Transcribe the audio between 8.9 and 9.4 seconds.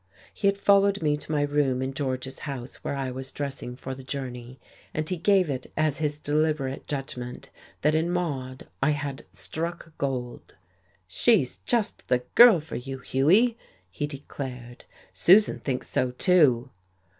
had